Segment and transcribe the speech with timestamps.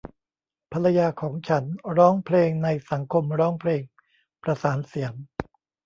[0.73, 1.63] ภรรยาของฉัน
[1.97, 3.81] ร้องเพลงในสังคมร้องเพลง
[4.43, 5.13] ประสานเสียง